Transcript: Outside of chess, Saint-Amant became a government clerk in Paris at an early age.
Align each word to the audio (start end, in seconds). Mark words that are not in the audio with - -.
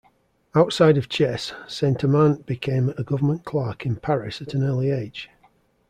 Outside 0.55 0.97
of 0.97 1.09
chess, 1.09 1.53
Saint-Amant 1.67 2.47
became 2.47 2.89
a 2.97 3.03
government 3.03 3.45
clerk 3.45 3.85
in 3.85 3.97
Paris 3.97 4.41
at 4.41 4.55
an 4.55 4.63
early 4.63 4.89
age. 4.89 5.29